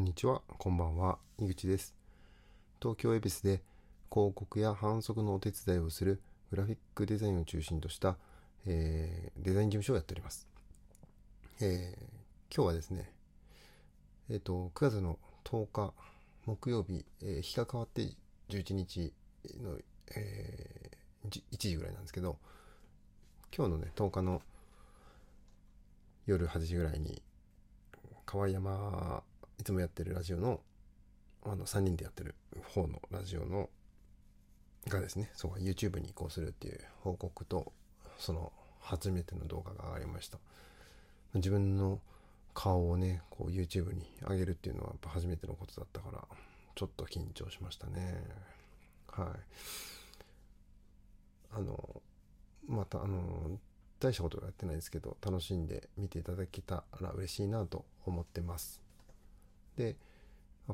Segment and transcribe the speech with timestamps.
[0.00, 1.94] んにちは、こんばんは、井口です。
[2.80, 3.62] 東京恵比寿で
[4.10, 8.16] 広告や販促のお手伝いをするグラフィックデザインを中心とした、
[8.66, 10.48] えーデザイン事務所をやっております。
[11.60, 12.04] えー
[12.52, 13.12] 今日はですね、
[14.30, 15.92] えっ、と、9月の10日
[16.46, 18.08] 木曜日、えー日が変わって
[18.48, 19.12] 11日
[19.62, 19.76] の、
[20.16, 22.38] えー1時ぐらいなんですけど、
[23.54, 24.40] 今日のね、10日の
[26.24, 27.22] 夜8時ぐらいに、
[28.24, 29.22] 川山
[29.60, 30.60] いつもやってるラジオの
[31.44, 32.34] あの3人でやってる
[32.74, 33.68] 方のラジオの
[34.88, 37.72] がですねそう YouTube に移行するっていう報告と
[38.18, 40.38] その初めての動画が上がりました。
[41.34, 42.00] 自分の
[42.54, 46.24] 顔をねこう YouTube に上げるっていうのはやっぱ初めてのことだったから
[46.74, 48.24] ちょっと緊張しましたね。
[49.08, 49.26] はい。
[51.52, 52.02] あの
[52.66, 53.58] またあの
[53.98, 58.89] 大したことはやってないですけど楽しんで見ていただけたら嬉しいなと思ってます。
[59.80, 59.96] で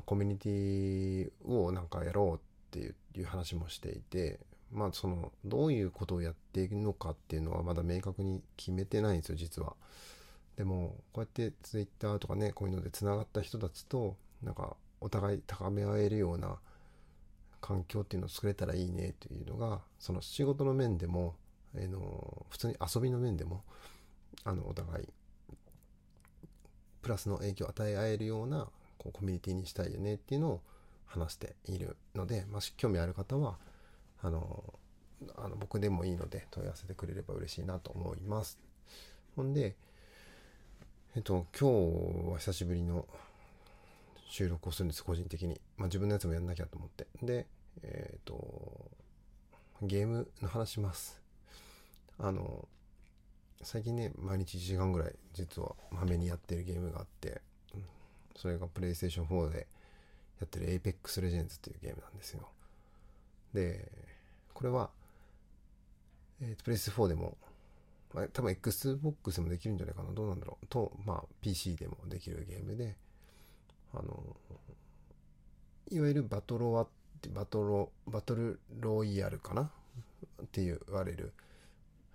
[0.05, 4.39] コミュニティをなんかやろうっていう話もしていて
[4.71, 9.73] まあそのどういうことをやっていくのかっていうのはまだ明確に決めてないんですよ実は。
[10.57, 16.57] でもこうやって Twitter とかねこういうのでつながった人たちとなんかお互い高め合えるような
[17.61, 21.35] 環境っていうのを作れたらいいねっていうのがその仕事の面でも、
[21.75, 23.63] あの普通に遊びの面でも
[24.43, 25.07] あのお互い
[27.01, 28.67] プラスの影響を与え合えるような
[29.07, 30.61] こうコミュニティにしたいよねっていうのを
[31.05, 33.57] 話しているので、まあ、興味ある方は
[34.21, 34.73] あの
[35.37, 38.59] あの僕でもいいので問い合わせてくれれば嬉しいなと思います。
[39.35, 39.75] ほんで、
[41.15, 43.05] えっと、今日は久しぶりの
[44.29, 45.59] 収録をするんです、個人的に。
[45.77, 47.07] まあ、自分のやつもやんなきゃと思って。
[47.23, 47.47] で、
[47.83, 48.91] えっと、
[49.81, 51.19] ゲームの話します。
[52.19, 52.67] あの、
[53.63, 57.41] 最近ね、毎日1時間ぐらい実はまめにやってるゲームがあって、
[58.37, 59.67] それが PlayStation 4で
[60.39, 62.47] やってる Apex Legends っていうゲームなんですよ。
[63.53, 63.91] で、
[64.53, 64.89] これは、
[66.41, 67.35] えーと、PS4 でも、
[68.13, 70.11] まあ、多分 Xbox でもできるんじゃないかな。
[70.13, 70.67] どうなんだろう。
[70.67, 72.95] と、まあ PC でもできるゲームで、
[73.93, 74.35] あの、
[75.89, 76.87] いわゆるバトロワ、
[77.33, 79.71] バトロ、バトルロイヤルかな？
[80.43, 81.33] って言われる、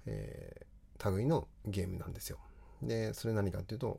[0.07, 0.73] えー
[1.11, 2.39] 類のゲームなんですよ。
[2.83, 3.99] で、それ何かっていうと、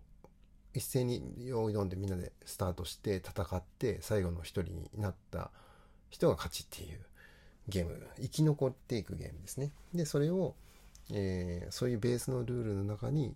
[0.74, 5.52] 一斉に用意どんでみんなでスタートして戦って最後の一人になった
[6.10, 7.00] 人が勝ちっていう
[7.68, 8.08] ゲーム。
[8.20, 9.72] 生き残っていくゲームですね。
[9.94, 10.56] でそれを、
[11.12, 13.36] えーそういうベースのルールの中に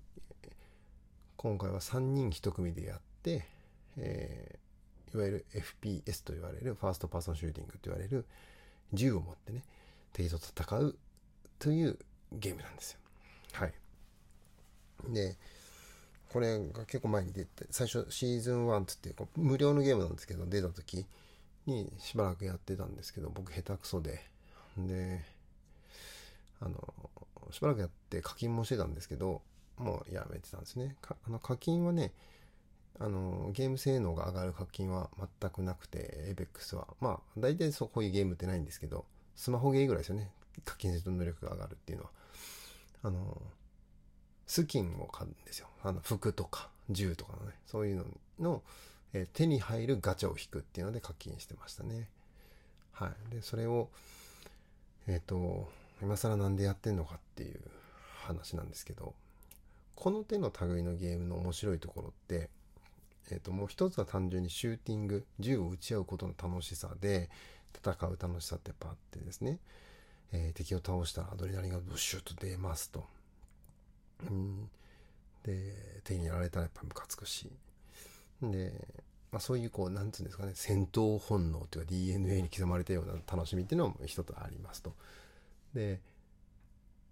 [1.38, 3.46] 今回は3人1組でやって、
[3.98, 4.68] えー
[5.14, 8.26] いわゆる FPS と言われる first person shooting と言われる
[8.94, 9.64] 銃を持ってね
[10.12, 10.98] 敵と戦う
[11.60, 11.98] という
[12.34, 13.00] ゲームなんですよ。
[13.54, 13.74] はい。
[15.10, 15.38] で
[16.32, 21.06] これが結構前に出て最初シーズン1つって無料のゲームなんですけど出た時
[21.66, 24.22] にしばらくやってたんですけど僕下手くそで。
[24.78, 25.22] で
[26.60, 26.76] あの
[27.52, 29.42] しばらくやって課金もしてたんですけど
[29.78, 30.96] もうやめてたんですね。
[31.04, 32.12] あの課金はね
[33.00, 35.10] あのゲーム性能が上がる課金は
[35.40, 36.88] 全くなくて APEX は。
[37.00, 39.06] まあ大体そうこういうゲームってないんですけど
[39.36, 40.32] スマホゲーぐらいですよね。
[40.66, 42.10] 課金すると能力が上がるっていうのは。
[43.04, 43.42] あの
[44.48, 45.68] スキンを買うんですよ。
[45.84, 48.06] あの服とか銃とかのね、そういうの
[48.40, 48.64] の、
[49.14, 52.10] えー手に入るガチャを引くっていうので課金してましたね。
[52.94, 53.36] はい。
[53.36, 53.90] で、それを、
[55.08, 55.70] えっ、と、
[56.02, 57.60] 今更なんでやってんのかっていう
[58.24, 59.14] 話なんですけど、
[59.96, 62.50] この手の類のゲームの面白いところって、
[63.30, 67.30] えっ、と、もう一つは単純にシューティング、銃を撃ち合うことの楽しさで、
[67.76, 69.60] 戦う楽しさってやっぱあってですね、
[70.32, 73.06] えー敵を倒したらアドレナリンがブッシュッと出ますと。
[74.30, 74.70] うん、
[75.44, 77.50] で敵にやられたらやっぱムカつくし
[78.42, 78.72] で、
[79.32, 84.94] まあ、そういうこうなんつうんですかね戦闘本能というか DNA に刻まれたような楽しみっていうのも一つありますと。
[85.74, 86.00] で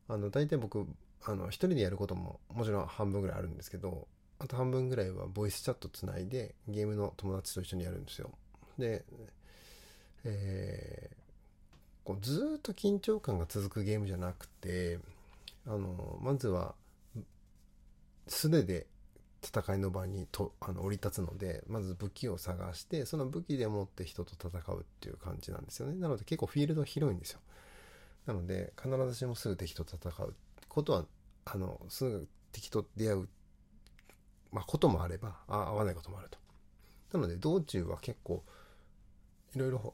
[0.07, 0.85] あの大体僕
[1.23, 4.07] あの一人でやることももちろん半分ぐらいあるんですけど
[4.38, 8.31] あと半分ぐらいはボイスチャットつないでゲームの友達と一緒にやるんですよ。
[8.77, 9.03] で、
[10.24, 11.25] えー
[12.06, 15.00] こうずっと緊張感が続くゲームじゃなくて
[15.68, 16.75] あのまずは
[18.27, 18.88] 素手で
[19.44, 25.95] 戦いの場にとあの降り立つのでまず武器を探してその武器でもって人と戦うっていう感じなんですよね。
[25.95, 27.39] なので結構フィールド広いんですよ。
[28.25, 30.33] なので必ずしもすぐ敵と戦う
[30.68, 31.06] ことは
[31.45, 33.30] あのすぐ敵と出会う、
[34.51, 36.39] まあ、こともあればあ合わないこともあると。
[37.13, 38.44] なので道中は結構
[39.56, 39.94] いろいろ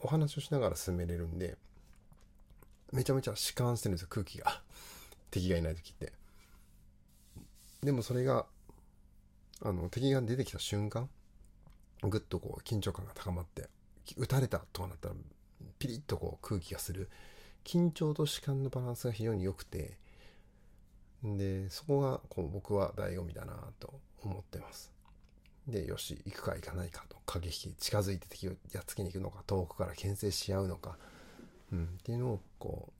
[0.00, 1.56] お話をしながら進めれるんで
[2.92, 4.62] めちゃめちゃ弛緩してるんですよ空気が。
[5.30, 6.12] 敵がいない時って。
[7.82, 8.46] でもそれが
[9.60, 11.08] あの敵が出てきた瞬間
[12.02, 13.68] ぐっとこう緊張感が高まって
[14.16, 15.14] 撃たれたとかなったら
[15.78, 17.08] ピリッとこう空気がする
[17.64, 19.96] 緊張と主観のバランスが非常に良くて
[21.24, 24.92] でそこがこう僕は醍醐味だなと思ってます。
[25.68, 30.96] でよし行くか行かないかと駆け引き近づいて敵をやっつけに行くのか遠くから牽制し合うのか、
[31.72, 32.92] うん、っていうのをこ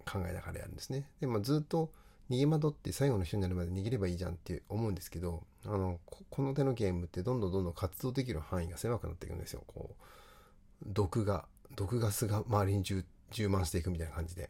[0.00, 1.10] う考えながらやるんですね。
[1.20, 1.90] で、まあ、ずっと
[2.30, 5.98] 逃げ惑って最後の人になるまで逃げればいいじゃんって思うんですけどあの
[6.30, 11.44] この手のゲームってどんどんどんどん活動できる範囲が狭くなっていくんですよこう毒が
[11.74, 13.04] 毒ガスが周りに充
[13.48, 14.48] 満していくみたいな感じで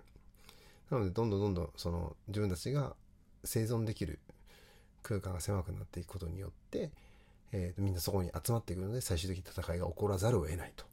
[0.90, 2.94] なのでどんどんどんどんその自分たちが
[3.44, 4.18] 生存できる
[5.02, 6.90] 空間が狭くなっていくことによって、
[7.52, 10.84] えー、みんなそこに集まってくるので最終的に戦いが起こらざるを得ないと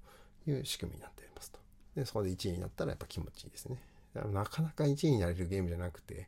[0.50, 1.60] いう仕組みになっていますと。
[1.96, 3.82] でそこで1位になったらやっぱ気持ちいいですね。
[4.32, 6.28] なかなか1位になれるゲームじゃなくて、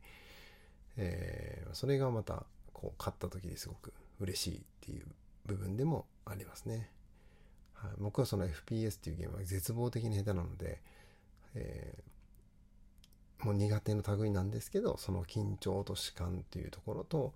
[1.02, 2.44] えー、それがまた
[2.74, 5.06] こう勝った時ですごく嬉しいっていう
[5.46, 6.90] 部分でもありますね。
[7.74, 10.82] はい、僕はその FPS っていうゲームは絶望的に下手なので、
[11.56, 17.34] えー、もう苦手の類なんですけどその緊張と弛緩っていうところと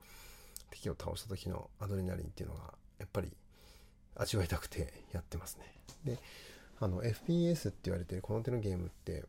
[0.69, 3.31] 敵を倒した時のアドレナリンっていうのがやっぱり
[4.15, 5.73] 味わいたくてやってますね。
[6.03, 6.19] で
[6.81, 9.23] あの FPS って言われてるこの手のゲームって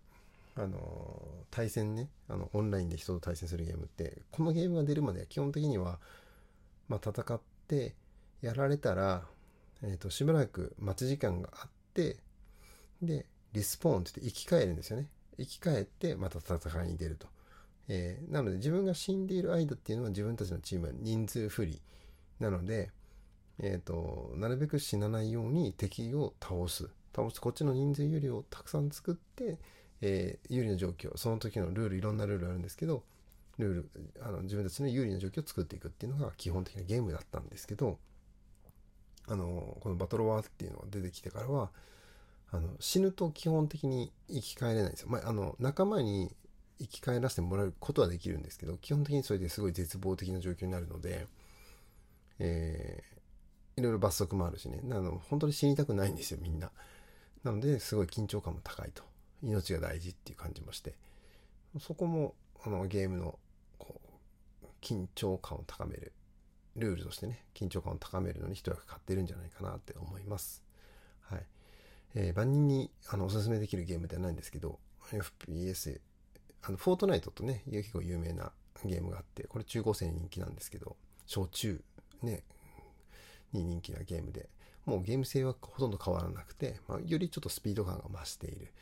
[0.56, 5.98] あの対戦ねあのオンラインで人と対戦するゲームってこのゲームが出るまでは基本的には、
[6.88, 7.94] まあ、戦って
[8.40, 9.24] やられたら
[9.86, 12.16] えーと、しばらく待ち時間があって
[13.02, 15.08] でリスポーンって言って生き返るんですよね。
[15.36, 17.26] 生き返ってまた戦いに出ると、
[17.88, 21.80] えー、なので自分が死んでいる間っていうのは自分たちのチームは人数不利。
[22.40, 22.90] なので、
[23.60, 26.88] えーと、なるべく死なないように敵を倒す。
[27.14, 27.40] 倒す。
[27.40, 29.58] こっちの人数有利をたくさん作って、
[30.06, 33.02] えー、有利な状況その時のルールいろんなルールあるんですけど
[33.58, 33.90] ルール
[34.22, 37.98] あの自分たちの有利な状況を作っていくっていうのが基本的なゲームだったんですけど
[39.26, 41.70] あのこのバトルワーっていうのが出てきてからは
[42.52, 45.08] あの死ぬと基本的に生き返れないんですよ。
[45.08, 46.30] まあ、あの仲間に
[46.78, 51.26] 生き返らせてもらうことはできるんですけど基本的にそれですごい絶望的な状況になるので、
[52.40, 56.70] えー、いろいろ罰則もあるしねあの本当に死にたくないんですよみんな。
[57.44, 59.02] なのですごい緊張感も高いと
[59.44, 60.94] 命が大事っていう感じもして
[61.80, 63.38] そこもあのゲームの
[63.78, 64.00] こ
[64.62, 66.12] う緊張感を高める
[66.76, 70.62] ルールとしてね、緊張感を高めるのに一役買ってるんじゃないかなって思います。
[71.22, 71.46] はい。
[72.16, 74.78] えー、万人にあのおすすめできるゲームではないんですけど、
[75.10, 76.00] FPS、
[76.62, 78.52] あの、フォートナイトとね、結構有名な
[78.84, 80.96] ゲームがあって、これ中高生に人気なんですけど、
[81.26, 81.80] 小中、
[82.22, 82.42] ね、
[83.52, 84.48] に人気なゲームで、
[84.84, 88.72] もうゲーム性はほとんど変わらなくて、まあ、よりちょっとスピード感が増している。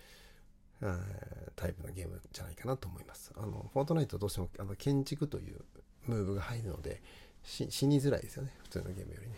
[1.57, 3.33] タイプのゲームじゃないかなと思います。
[3.37, 5.61] あの、フォートナイトどうしてもあの建築という
[6.07, 7.03] ムーブが入るので、
[7.45, 8.53] 死にづらいですよね。
[8.63, 9.37] 普通のゲームよりね。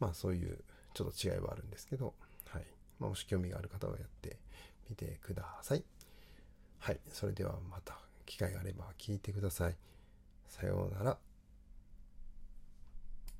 [0.00, 0.58] まあそういう
[0.94, 2.14] ちょっと違いはあるんですけど、
[2.48, 2.64] はい。
[2.98, 4.38] まあ、もし興味がある方はやって
[4.88, 5.84] みてください。
[6.78, 7.00] はい。
[7.10, 9.76] それではまた機会があれば聞いてください。
[10.48, 11.18] さようなら。